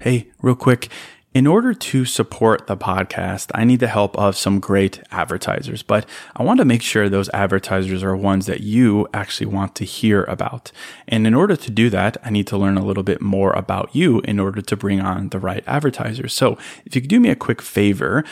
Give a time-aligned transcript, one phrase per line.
[0.00, 0.88] Hey, real quick.
[1.34, 6.08] In order to support the podcast, I need the help of some great advertisers, but
[6.36, 10.22] I want to make sure those advertisers are ones that you actually want to hear
[10.24, 10.70] about.
[11.08, 13.92] And in order to do that, I need to learn a little bit more about
[13.92, 16.32] you in order to bring on the right advertisers.
[16.32, 16.56] So
[16.86, 18.24] if you could do me a quick favor,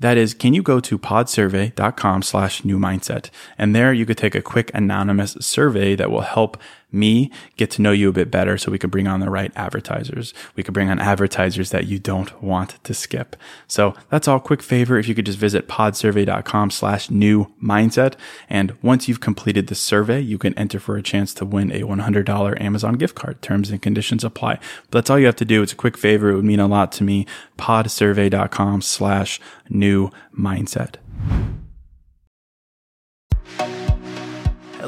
[0.00, 3.30] that is, can you go to podsurvey.com slash new mindset?
[3.56, 6.58] And there you could take a quick anonymous survey that will help
[6.94, 9.52] me get to know you a bit better so we can bring on the right
[9.56, 10.32] advertisers.
[10.56, 13.36] We can bring on advertisers that you don't want to skip.
[13.66, 14.98] So that's all quick favor.
[14.98, 18.14] If you could just visit podsurvey.com slash new mindset.
[18.48, 21.82] And once you've completed the survey, you can enter for a chance to win a
[21.82, 23.42] $100 Amazon gift card.
[23.42, 24.58] Terms and conditions apply.
[24.90, 25.62] But that's all you have to do.
[25.62, 26.30] It's a quick favor.
[26.30, 27.26] It would mean a lot to me.
[27.58, 30.96] podsurvey.com slash new mindset.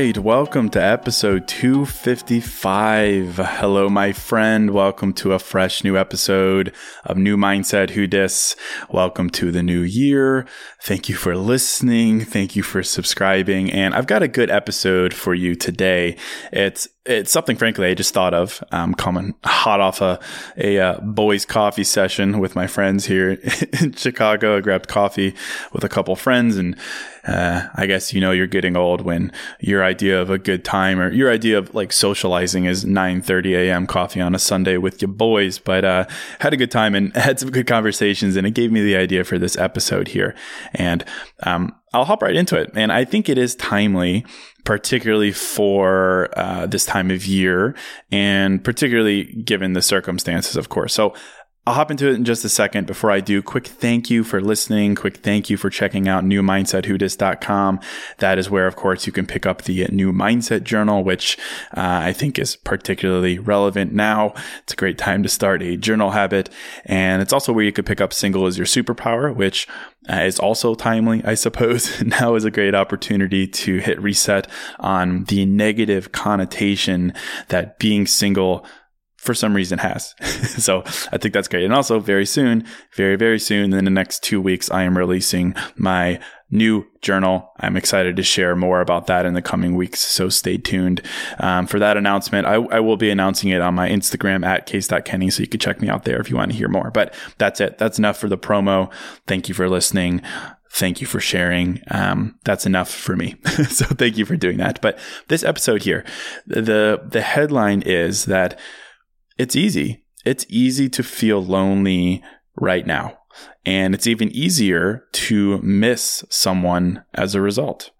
[0.00, 3.36] Right, welcome to episode 255.
[3.36, 4.70] Hello, my friend.
[4.70, 6.72] Welcome to a fresh new episode
[7.04, 8.56] of New Mindset Who Dis.
[8.88, 10.46] Welcome to the new year.
[10.82, 12.24] Thank you for listening.
[12.24, 13.70] Thank you for subscribing.
[13.70, 16.16] And I've got a good episode for you today.
[16.50, 18.62] It's it's something, frankly, I just thought of.
[18.72, 20.20] Um, coming hot off a
[20.58, 23.38] a uh, boys' coffee session with my friends here
[23.80, 24.58] in Chicago.
[24.58, 25.34] I grabbed coffee
[25.72, 26.76] with a couple friends, and
[27.26, 31.00] uh, I guess you know you're getting old when your idea of a good time
[31.00, 33.86] or your idea of like socializing is 9:30 a.m.
[33.86, 35.58] coffee on a Sunday with your boys.
[35.58, 36.04] But uh,
[36.40, 39.24] had a good time and had some good conversations, and it gave me the idea
[39.24, 40.34] for this episode here.
[40.74, 41.02] And
[41.44, 42.70] um, I'll hop right into it.
[42.74, 44.24] And I think it is timely,
[44.64, 47.74] particularly for uh, this time of year
[48.12, 50.94] and particularly given the circumstances, of course.
[50.94, 51.14] So
[51.66, 52.86] I'll hop into it in just a second.
[52.86, 54.94] Before I do, quick thank you for listening.
[54.94, 57.80] Quick thank you for checking out newmindsetwhodis.com.
[58.16, 61.36] That is where, of course, you can pick up the new mindset journal, which
[61.76, 64.32] uh, I think is particularly relevant now.
[64.62, 66.48] It's a great time to start a journal habit.
[66.86, 69.68] And it's also where you could pick up single is your superpower, which
[70.08, 72.02] uh, is also timely, I suppose.
[72.20, 74.48] now is a great opportunity to hit reset
[74.78, 77.12] on the negative connotation
[77.48, 78.64] that being single
[79.20, 80.14] for some reason has.
[80.62, 80.82] so
[81.12, 81.64] I think that's great.
[81.64, 82.64] And also very soon,
[82.94, 86.18] very, very soon in the next two weeks, I am releasing my
[86.50, 87.52] new journal.
[87.60, 90.00] I'm excited to share more about that in the coming weeks.
[90.00, 91.02] So stay tuned
[91.38, 92.46] um, for that announcement.
[92.46, 95.28] I, I, will be announcing it on my Instagram at case.kenny.
[95.28, 96.90] So you can check me out there if you want to hear more.
[96.90, 97.76] But that's it.
[97.76, 98.90] That's enough for the promo.
[99.26, 100.22] Thank you for listening
[100.72, 101.82] thank you for sharing.
[101.90, 103.34] Um, that's enough for me.
[103.68, 104.80] so thank you for doing that.
[104.80, 104.98] But
[105.28, 106.04] this episode here,
[106.46, 108.58] the the headline is that
[109.40, 110.04] it's easy.
[110.26, 112.22] It's easy to feel lonely
[112.56, 113.16] right now.
[113.64, 117.90] And it's even easier to miss someone as a result,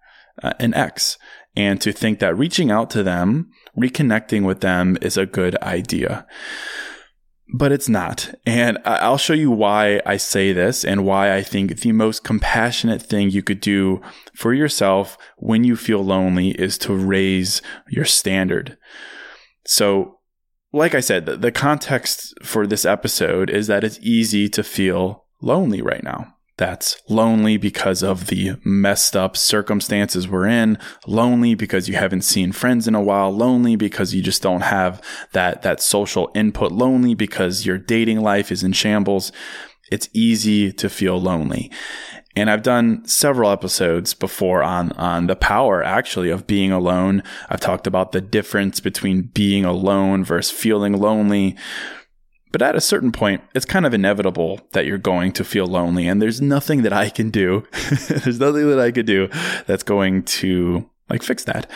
[0.43, 1.17] uh, an ex,
[1.55, 6.27] and to think that reaching out to them, reconnecting with them is a good idea.
[7.55, 8.35] But it's not.
[8.45, 13.01] And I'll show you why I say this and why I think the most compassionate
[13.01, 13.99] thing you could do
[14.35, 18.77] for yourself when you feel lonely is to raise your standard.
[19.65, 20.19] So
[20.73, 25.25] like I said, the, the context for this episode is that it's easy to feel
[25.41, 26.35] lonely right now.
[26.57, 30.77] That's lonely because of the messed up circumstances we're in,
[31.07, 35.01] lonely because you haven't seen friends in a while, lonely because you just don't have
[35.31, 39.31] that, that social input, lonely because your dating life is in shambles.
[39.91, 41.71] It's easy to feel lonely.
[42.35, 47.23] And I've done several episodes before on, on the power actually of being alone.
[47.49, 51.57] I've talked about the difference between being alone versus feeling lonely.
[52.51, 56.07] But at a certain point, it's kind of inevitable that you're going to feel lonely.
[56.07, 57.65] And there's nothing that I can do.
[58.07, 59.29] there's nothing that I could do
[59.67, 61.69] that's going to like fix that.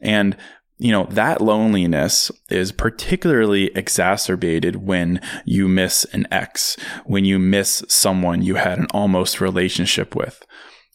[0.00, 0.36] And
[0.82, 7.84] you know, that loneliness is particularly exacerbated when you miss an ex, when you miss
[7.86, 10.44] someone you had an almost relationship with,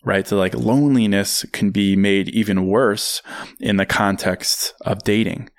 [0.03, 0.27] right?
[0.27, 3.21] So, like, loneliness can be made even worse
[3.61, 5.49] in the context of dating,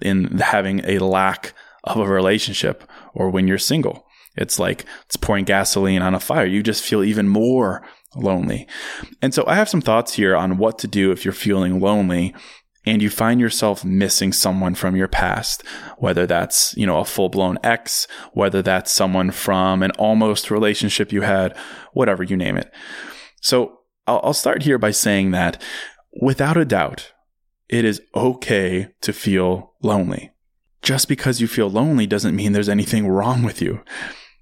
[0.00, 1.52] in having a lack
[1.82, 4.06] of a relationship or when you're single.
[4.36, 6.46] It's like it's pouring gasoline on a fire.
[6.46, 7.82] You just feel even more
[8.14, 8.68] lonely.
[9.20, 12.32] And so I have some thoughts here on what to do if you're feeling lonely
[12.84, 15.62] and you find yourself missing someone from your past,
[15.98, 21.12] whether that's, you know, a full blown ex, whether that's someone from an almost relationship
[21.12, 21.56] you had,
[21.92, 22.72] whatever you name it.
[23.40, 25.62] So I'll start here by saying that
[26.20, 27.12] without a doubt,
[27.68, 30.32] it is okay to feel lonely.
[30.82, 33.82] Just because you feel lonely doesn't mean there's anything wrong with you.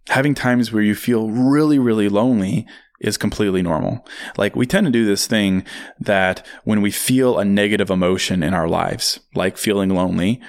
[0.08, 2.66] Having times where you feel really, really lonely
[3.00, 4.06] is completely normal.
[4.36, 5.64] Like we tend to do this thing
[5.98, 10.40] that when we feel a negative emotion in our lives, like feeling lonely,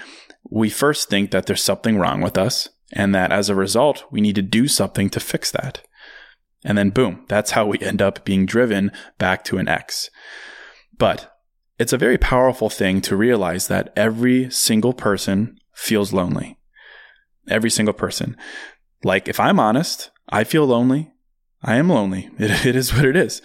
[0.49, 4.21] we first think that there's something wrong with us and that as a result, we
[4.21, 5.81] need to do something to fix that.
[6.63, 10.09] And then boom, that's how we end up being driven back to an ex.
[10.97, 11.33] But
[11.79, 16.59] it's a very powerful thing to realize that every single person feels lonely.
[17.47, 18.37] Every single person.
[19.03, 21.10] Like if I'm honest, I feel lonely.
[21.63, 22.29] I am lonely.
[22.39, 23.41] It, it is what it is.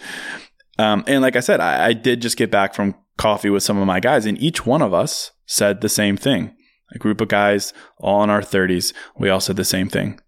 [0.79, 3.77] Um, and like I said, I, I did just get back from coffee with some
[3.77, 6.55] of my guys, and each one of us said the same thing.
[6.93, 10.19] A group of guys, all in our 30s, we all said the same thing.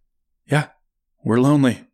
[0.45, 0.67] Yeah,
[1.23, 1.85] we're lonely.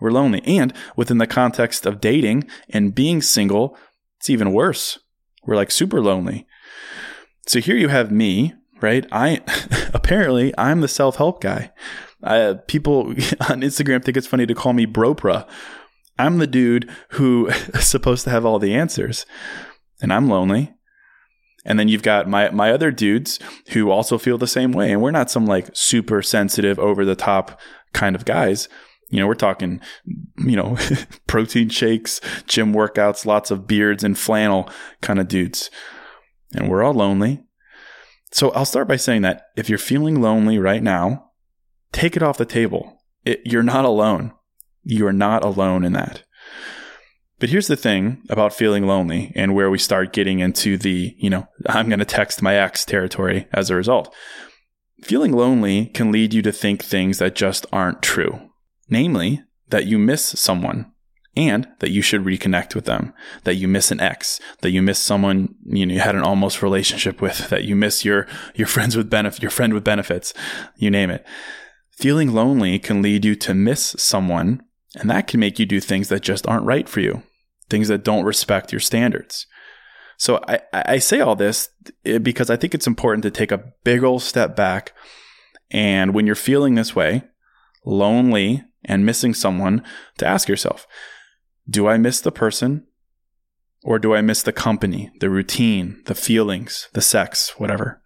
[0.00, 0.42] We're lonely.
[0.44, 3.76] And within the context of dating and being single,
[4.18, 4.98] it's even worse.
[5.44, 6.46] We're like super lonely.
[7.46, 9.06] So here you have me, right?
[9.12, 9.42] I
[9.94, 11.70] apparently I'm the self help guy.
[12.24, 15.46] Uh, people on Instagram think it's funny to call me Bropra.
[16.18, 19.26] I'm the dude who is supposed to have all the answers,
[20.00, 20.72] and I'm lonely.
[21.66, 23.38] And then you've got my my other dudes
[23.70, 27.16] who also feel the same way, and we're not some like super sensitive, over the
[27.16, 27.60] top
[27.92, 28.68] kind of guys.
[29.10, 29.80] You know, we're talking,
[30.38, 30.76] you know,
[31.26, 34.68] protein shakes, gym workouts, lots of beards and flannel
[35.02, 35.70] kind of dudes.
[36.54, 37.44] And we're all lonely.
[38.32, 41.30] So I'll start by saying that if you're feeling lonely right now,
[41.94, 42.98] take it off the table.
[43.24, 44.32] It, you're not alone.
[44.82, 46.24] You are not alone in that.
[47.38, 51.30] But here's the thing about feeling lonely and where we start getting into the, you
[51.30, 54.14] know, I'm going to text my ex territory as a result.
[55.02, 58.50] Feeling lonely can lead you to think things that just aren't true
[58.88, 60.92] namely, that you miss someone
[61.36, 63.12] and that you should reconnect with them,
[63.42, 66.62] that you miss an ex, that you miss someone you know you had an almost
[66.62, 70.32] relationship with, that you miss your your friends with benefit, your friend with benefits,
[70.76, 71.26] you name it.
[71.96, 74.62] Feeling lonely can lead you to miss someone,
[74.96, 77.22] and that can make you do things that just aren't right for you,
[77.68, 79.46] things that don't respect your standards.
[80.16, 81.68] So I, I say all this
[82.04, 84.92] eh, because I think it's important to take a big old step back.
[85.70, 87.22] And when you're feeling this way,
[87.84, 89.82] lonely, and missing someone
[90.18, 90.86] to ask yourself
[91.68, 92.86] do I miss the person
[93.82, 98.02] or do I miss the company, the routine, the feelings, the sex, whatever?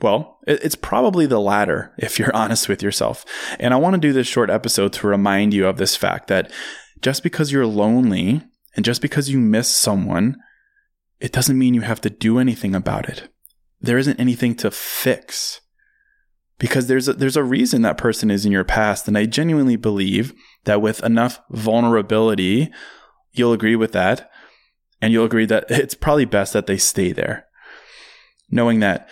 [0.00, 3.24] Well, it's probably the latter if you're honest with yourself.
[3.58, 6.52] And I want to do this short episode to remind you of this fact that
[7.00, 8.42] just because you're lonely
[8.74, 10.36] and just because you miss someone,
[11.20, 13.28] it doesn't mean you have to do anything about it.
[13.80, 15.60] There isn't anything to fix
[16.58, 19.76] because there's a, there's a reason that person is in your past and I genuinely
[19.76, 20.34] believe
[20.64, 22.70] that with enough vulnerability
[23.32, 24.30] you'll agree with that
[25.00, 27.46] and you'll agree that it's probably best that they stay there
[28.50, 29.08] knowing that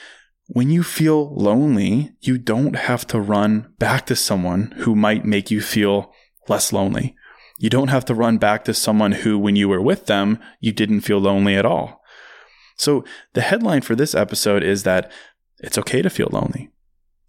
[0.48, 5.50] when you feel lonely you don't have to run back to someone who might make
[5.50, 6.12] you feel
[6.48, 7.14] less lonely
[7.58, 10.72] you don't have to run back to someone who when you were with them you
[10.72, 12.00] didn't feel lonely at all
[12.76, 15.10] so the headline for this episode is that
[15.58, 16.70] it's okay to feel lonely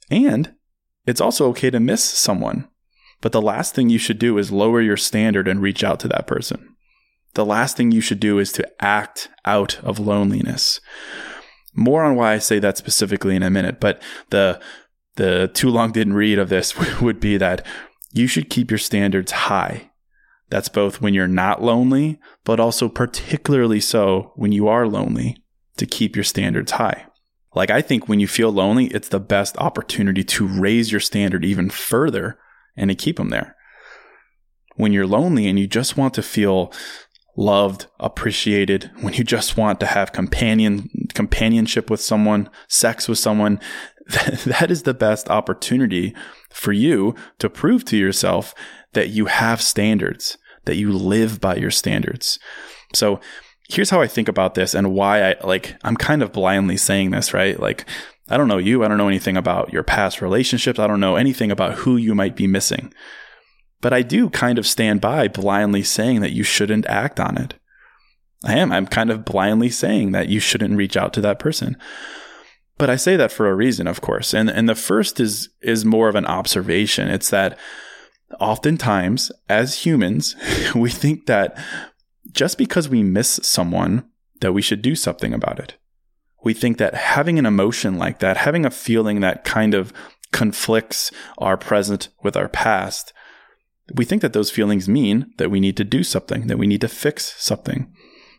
[0.09, 0.53] and
[1.07, 2.67] it's also okay to miss someone.
[3.21, 6.07] But the last thing you should do is lower your standard and reach out to
[6.09, 6.75] that person.
[7.33, 10.79] The last thing you should do is to act out of loneliness.
[11.77, 14.59] More on why I say that specifically in a minute, but the
[15.15, 17.65] the too long didn't read of this would be that
[18.11, 19.91] you should keep your standards high.
[20.49, 25.37] That's both when you're not lonely, but also particularly so when you are lonely
[25.77, 27.05] to keep your standards high.
[27.53, 31.45] Like, I think when you feel lonely, it's the best opportunity to raise your standard
[31.45, 32.39] even further
[32.75, 33.55] and to keep them there.
[34.75, 36.71] When you're lonely and you just want to feel
[37.37, 43.59] loved, appreciated, when you just want to have companion companionship with someone, sex with someone,
[44.45, 46.15] that is the best opportunity
[46.49, 48.53] for you to prove to yourself
[48.93, 52.39] that you have standards, that you live by your standards.
[52.93, 53.19] So
[53.69, 57.11] here's how I think about this and why I like I'm kind of blindly saying
[57.11, 57.59] this, right?
[57.59, 57.85] Like
[58.29, 61.15] I don't know you, I don't know anything about your past relationships, I don't know
[61.15, 62.93] anything about who you might be missing.
[63.81, 67.55] But I do kind of stand by blindly saying that you shouldn't act on it.
[68.43, 68.71] I am.
[68.71, 71.77] I'm kind of blindly saying that you shouldn't reach out to that person.
[72.77, 74.33] But I say that for a reason, of course.
[74.33, 77.09] And and the first is is more of an observation.
[77.09, 77.57] It's that
[78.39, 80.35] oftentimes as humans,
[80.75, 81.57] we think that
[82.31, 84.07] just because we miss someone
[84.41, 85.75] that we should do something about it.
[86.43, 89.91] We think that having an emotion like that, having a feeling that kind of
[90.31, 93.11] conflicts our present with our past,
[93.93, 96.81] we think that those feelings mean that we need to do something, that we need
[96.81, 97.91] to fix something,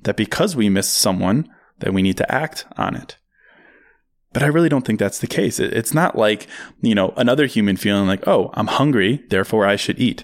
[0.02, 1.48] that because we miss someone,
[1.80, 3.16] that we need to act on it.
[4.32, 5.58] But I really don't think that's the case.
[5.58, 6.46] It's not like,
[6.82, 10.22] you know, another human feeling like, oh, I'm hungry, therefore I should eat.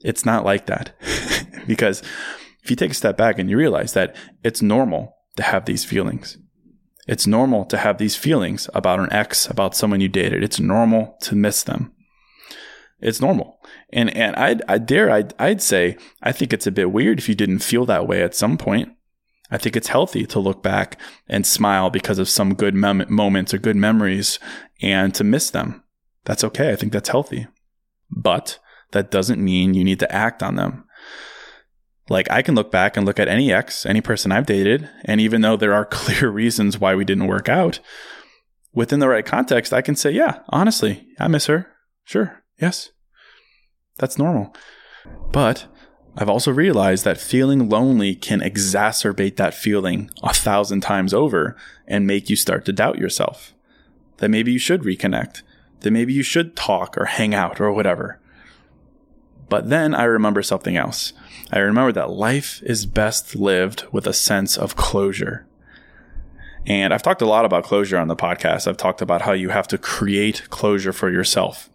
[0.00, 0.94] It's not like that.
[1.66, 2.02] because
[2.62, 5.84] if you take a step back and you realize that it's normal to have these
[5.84, 6.38] feelings,
[7.06, 10.42] it's normal to have these feelings about an ex, about someone you dated.
[10.42, 11.92] It's normal to miss them.
[13.02, 13.58] It's normal.
[13.92, 17.28] And, and I'd, I dare, I'd, I'd say, I think it's a bit weird if
[17.28, 18.92] you didn't feel that way at some point.
[19.50, 23.52] I think it's healthy to look back and smile because of some good mem- moments
[23.52, 24.38] or good memories
[24.80, 25.82] and to miss them.
[26.24, 26.72] That's okay.
[26.72, 27.48] I think that's healthy.
[28.10, 28.58] But
[28.92, 30.84] that doesn't mean you need to act on them.
[32.08, 35.20] Like I can look back and look at any ex, any person I've dated, and
[35.20, 37.80] even though there are clear reasons why we didn't work out,
[38.72, 41.66] within the right context, I can say, yeah, honestly, I miss her.
[42.04, 42.41] Sure.
[42.60, 42.90] Yes.
[43.98, 44.54] That's normal.
[45.30, 45.66] But
[46.16, 51.56] I've also realized that feeling lonely can exacerbate that feeling a thousand times over
[51.86, 53.54] and make you start to doubt yourself.
[54.18, 55.42] That maybe you should reconnect,
[55.80, 58.20] that maybe you should talk or hang out or whatever.
[59.48, 61.12] But then I remember something else.
[61.50, 65.46] I remember that life is best lived with a sense of closure.
[66.66, 68.66] And I've talked a lot about closure on the podcast.
[68.66, 71.68] I've talked about how you have to create closure for yourself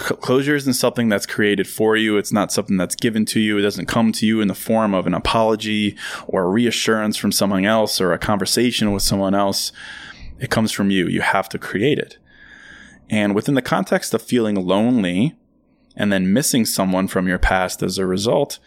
[0.00, 2.16] closure isn't something that's created for you.
[2.16, 3.58] It's not something that's given to you.
[3.58, 7.32] It doesn't come to you in the form of an apology or a reassurance from
[7.32, 9.72] someone else or a conversation with someone else.
[10.38, 11.06] It comes from you.
[11.06, 12.18] You have to create it.
[13.08, 15.36] And within the context of feeling lonely
[15.96, 18.58] and then missing someone from your past as a result,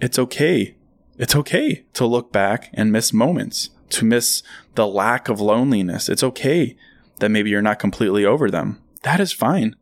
[0.00, 0.76] it's okay.
[1.18, 4.42] It's okay to look back and miss moments, to miss
[4.74, 6.08] the lack of loneliness.
[6.08, 6.76] It's okay
[7.20, 8.80] that maybe you're not completely over them.
[9.02, 9.76] That is fine.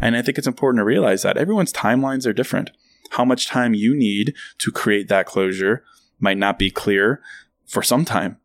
[0.00, 2.70] And I think it's important to realize that everyone's timelines are different.
[3.10, 5.84] How much time you need to create that closure
[6.20, 7.22] might not be clear
[7.66, 8.38] for some time,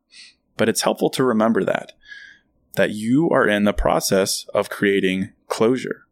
[0.58, 1.94] but it's helpful to remember that,
[2.74, 6.06] that you are in the process of creating closure.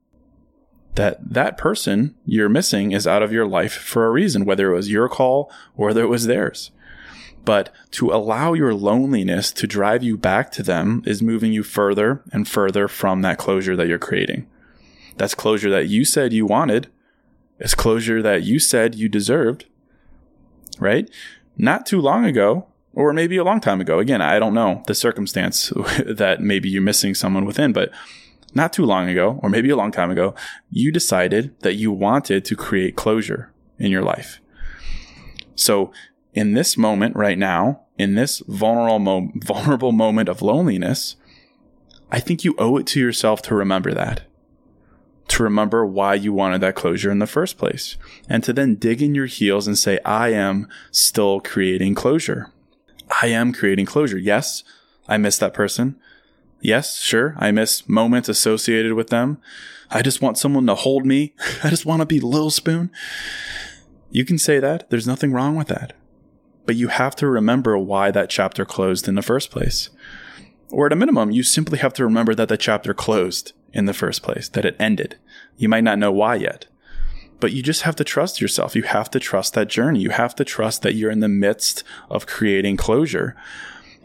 [0.95, 4.75] That that person you're missing is out of your life for a reason, whether it
[4.75, 6.71] was your call or whether it was theirs.
[7.43, 12.21] But to allow your loneliness to drive you back to them is moving you further
[12.31, 14.47] and further from that closure that you're creating.
[15.17, 16.87] That's closure that you said you wanted.
[17.59, 19.65] It's closure that you said you deserved,
[20.79, 21.09] right?
[21.57, 23.99] Not too long ago, or maybe a long time ago.
[23.99, 25.71] Again, I don't know the circumstance
[26.05, 27.91] that maybe you're missing someone within, but
[28.53, 30.35] not too long ago, or maybe a long time ago,
[30.69, 34.39] you decided that you wanted to create closure in your life.
[35.55, 35.93] So,
[36.33, 41.15] in this moment right now, in this vulnerable, mo- vulnerable moment of loneliness,
[42.11, 44.23] I think you owe it to yourself to remember that
[45.31, 47.97] to remember why you wanted that closure in the first place,
[48.27, 52.51] and to then dig in your heels and say, I am still creating closure.
[53.21, 54.17] I am creating closure.
[54.17, 54.63] Yes,
[55.07, 55.97] I miss that person.
[56.59, 59.39] Yes, sure, I miss moments associated with them.
[59.89, 61.33] I just want someone to hold me.
[61.63, 62.91] I just want to be Lil Spoon.
[64.09, 64.89] You can say that.
[64.89, 65.93] There's nothing wrong with that.
[66.65, 69.89] But you have to remember why that chapter closed in the first place.
[70.69, 73.93] Or at a minimum, you simply have to remember that the chapter closed in the
[73.93, 75.17] first place, that it ended.
[75.57, 76.65] You might not know why yet,
[77.39, 78.75] but you just have to trust yourself.
[78.75, 79.99] You have to trust that journey.
[79.99, 83.35] You have to trust that you're in the midst of creating closure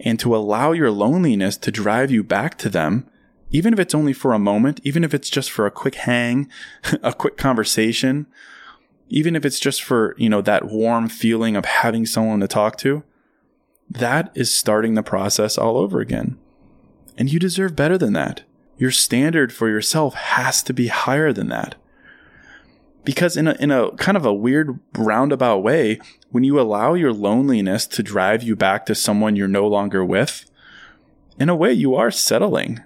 [0.01, 3.09] and to allow your loneliness to drive you back to them,
[3.51, 6.49] even if it's only for a moment, even if it's just for a quick hang,
[7.03, 8.27] a quick conversation,
[9.09, 12.77] even if it's just for, you know, that warm feeling of having someone to talk
[12.79, 13.03] to.
[13.89, 16.39] That is starting the process all over again.
[17.17, 18.43] And you deserve better than that
[18.79, 21.77] your standard for yourself has to be higher than that.
[23.05, 27.13] Because in a, in a kind of a weird roundabout way, when you allow your
[27.13, 30.51] loneliness to drive you back to someone you're no longer with,
[31.39, 32.83] in a way you are settling.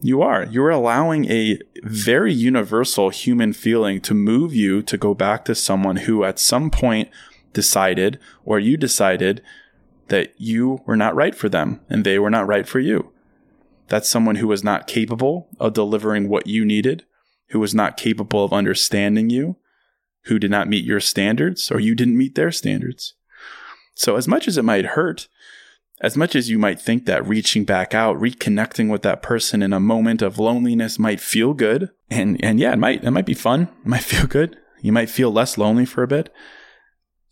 [0.00, 0.44] You are.
[0.44, 5.96] You're allowing a very universal human feeling to move you to go back to someone
[5.96, 7.10] who at some point
[7.52, 9.42] decided or you decided
[10.08, 13.12] that you were not right for them and they were not right for you.
[13.90, 17.04] That's someone who was not capable of delivering what you needed,
[17.48, 19.56] who was not capable of understanding you,
[20.24, 23.14] who did not meet your standards, or you didn't meet their standards.
[23.94, 25.28] So, as much as it might hurt,
[26.02, 29.74] As much as you might think that reaching back out, reconnecting with that person in
[29.74, 33.34] a moment of loneliness might feel good, and, and yeah, it might, it might be
[33.34, 33.68] fun.
[33.84, 34.56] It might feel good.
[34.80, 36.32] You might feel less lonely for a bit.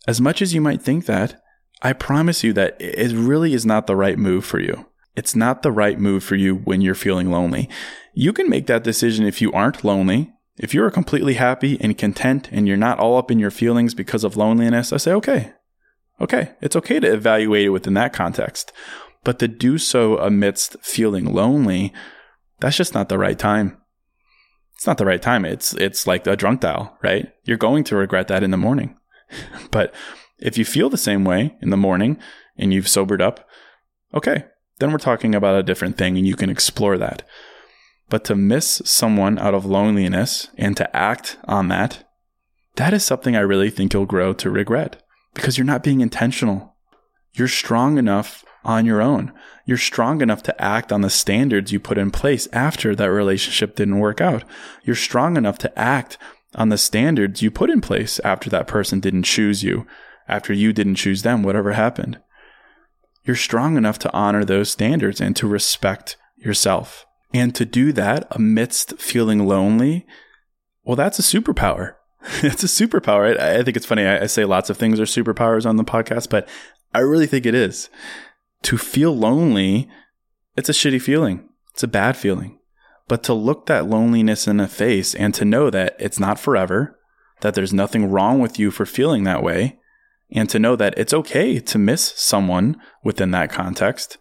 [0.07, 1.41] As much as you might think that,
[1.81, 4.85] I promise you that it really is not the right move for you.
[5.19, 7.67] It's not the right move for you when you're feeling lonely.
[8.13, 10.31] You can make that decision if you aren't lonely.
[10.57, 14.23] If you're completely happy and content and you're not all up in your feelings because
[14.23, 15.51] of loneliness, I say, okay,
[16.21, 18.71] okay, it's okay to evaluate it within that context.
[19.25, 21.91] But to do so amidst feeling lonely,
[22.61, 23.77] that's just not the right time.
[24.75, 25.43] It's not the right time.
[25.43, 27.27] It's it's like a drunk dial, right?
[27.43, 28.95] You're going to regret that in the morning.
[29.71, 29.93] but
[30.37, 32.17] if you feel the same way in the morning
[32.57, 33.45] and you've sobered up,
[34.13, 34.45] okay,
[34.79, 37.23] then we're talking about a different thing and you can explore that.
[38.09, 42.09] But to miss someone out of loneliness and to act on that,
[42.75, 46.75] that is something I really think you'll grow to regret because you're not being intentional.
[47.33, 49.31] You're strong enough on your own.
[49.65, 53.75] You're strong enough to act on the standards you put in place after that relationship
[53.75, 54.43] didn't work out.
[54.83, 56.17] You're strong enough to act
[56.55, 59.85] on the standards you put in place after that person didn't choose you,
[60.27, 62.19] after you didn't choose them, whatever happened.
[63.23, 67.05] You're strong enough to honor those standards and to respect yourself.
[67.33, 70.07] And to do that amidst feeling lonely,
[70.83, 71.95] well, that's a superpower.
[72.41, 73.39] it's a superpower.
[73.39, 74.05] I, I, think it's funny.
[74.05, 76.47] I, I say lots of things are superpowers on the podcast, but
[76.93, 77.89] I really think it is.
[78.63, 79.87] To feel lonely,
[80.57, 81.47] it's a shitty feeling.
[81.73, 82.59] It's a bad feeling.
[83.07, 86.99] But to look that loneliness in the face and to know that it's not forever,
[87.41, 89.78] that there's nothing wrong with you for feeling that way,
[90.31, 94.17] and to know that it's okay to miss someone within that context,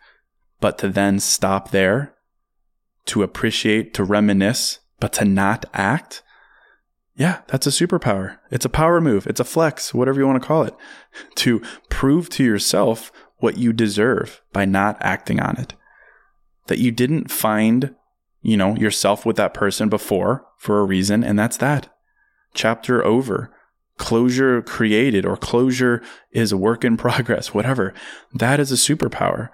[0.60, 2.14] but to then stop there,
[3.06, 6.22] to appreciate, to reminisce, but to not act.
[7.14, 8.38] Yeah, that's a superpower.
[8.50, 9.26] It's a power move.
[9.26, 10.74] It's a flex, whatever you want to call it,
[11.36, 15.74] to prove to yourself what you deserve by not acting on it.
[16.66, 17.94] That you didn't find,
[18.42, 21.92] you know, yourself with that person before for a reason, and that's that.
[22.54, 23.50] Chapter over
[23.98, 27.92] closure created or closure is a work in progress, whatever.
[28.32, 29.50] That is a superpower.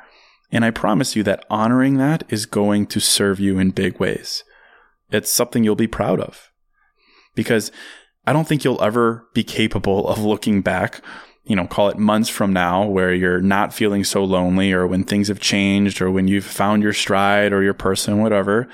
[0.53, 4.45] And I promise you that honoring that is going to serve you in big ways.
[5.11, 6.51] It's something you'll be proud of
[7.35, 7.73] because
[8.27, 11.03] I don't think you'll ever be capable of looking back,
[11.45, 15.05] you know, call it months from now where you're not feeling so lonely or when
[15.05, 18.69] things have changed or when you've found your stride or your person, whatever.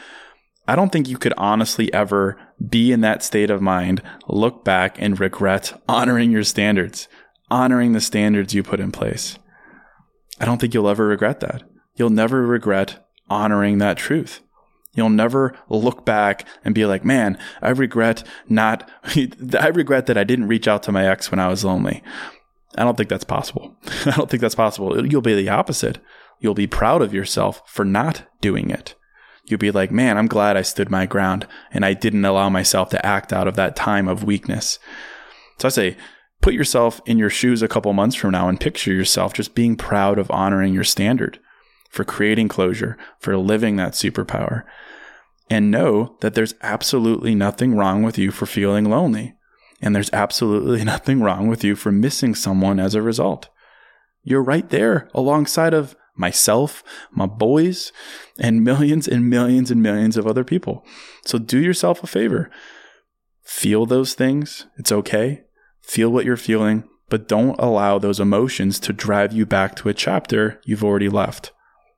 [0.71, 5.03] I don't think you could honestly ever be in that state of mind, look back
[5.03, 7.09] and regret honoring your standards,
[7.51, 9.37] honoring the standards you put in place.
[10.39, 11.65] I don't think you'll ever regret that.
[11.97, 14.43] You'll never regret honoring that truth.
[14.95, 18.89] You'll never look back and be like, man, I regret not,
[19.59, 22.01] I regret that I didn't reach out to my ex when I was lonely.
[22.79, 23.75] I don't think that's possible.
[24.07, 25.05] I don't think that's possible.
[25.05, 25.99] You'll be the opposite.
[26.39, 28.95] You'll be proud of yourself for not doing it
[29.45, 32.91] you'll be like, man, I'm glad I stood my ground and I didn't allow myself
[32.91, 34.79] to act out of that time of weakness.
[35.59, 35.97] So I say,
[36.41, 39.77] put yourself in your shoes a couple months from now and picture yourself just being
[39.77, 41.39] proud of honoring your standard
[41.91, 44.65] for creating closure, for living that superpower.
[45.51, 49.35] And know that there's absolutely nothing wrong with you for feeling lonely.
[49.83, 53.49] And there's absolutely nothing wrong with you for missing someone as a result.
[54.23, 57.91] You're right there alongside of myself, my boys,
[58.39, 60.85] and millions and millions and millions of other people.
[61.25, 62.51] So do yourself a favor.
[63.43, 64.67] Feel those things.
[64.79, 65.43] It's okay.
[65.83, 69.95] Feel what you're feeling, but don't allow those emotions to drive you back to a
[69.95, 71.51] chapter you've already left.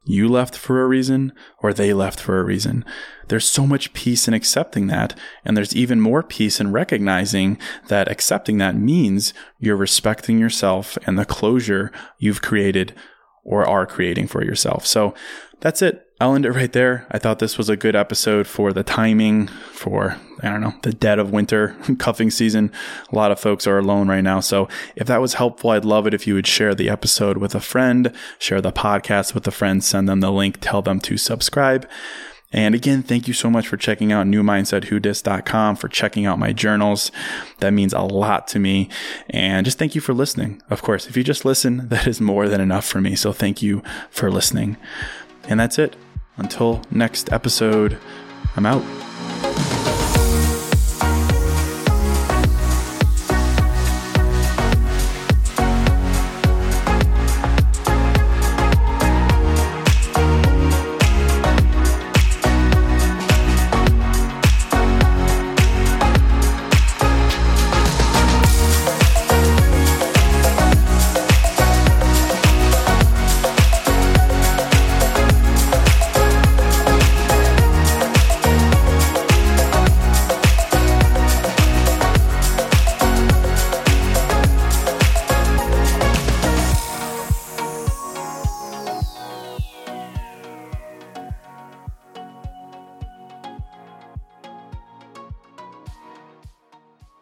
[0.05, 1.33] You left for a reason,
[1.63, 2.85] or they left for a reason.
[3.29, 7.57] There's so much peace in accepting that, and there's even more peace in recognizing
[7.87, 12.95] that accepting that means you're respecting yourself and the closure you've created
[13.45, 14.87] or are creating for yourself.
[14.87, 15.15] So
[15.61, 16.07] that's it.
[16.21, 17.07] I'll end it right there.
[17.11, 20.93] I thought this was a good episode for the timing, for, I don't know, the
[20.93, 22.71] dead of winter cuffing season.
[23.11, 24.39] A lot of folks are alone right now.
[24.39, 27.57] So if that was helpful, I'd love it if you would share the episode with
[27.57, 31.17] a friend, share the podcast with a friend, send them the link, tell them to
[31.17, 31.89] subscribe.
[32.53, 37.11] And again, thank you so much for checking out newmindsetwhodis.com, for checking out my journals.
[37.59, 38.89] That means a lot to me.
[39.31, 40.63] And just thank you for listening.
[40.69, 43.15] Of course, if you just listen, that is more than enough for me.
[43.15, 44.77] So thank you for listening.
[45.49, 45.97] And that's it.
[46.37, 47.99] Until next episode,
[48.57, 49.92] I'm out.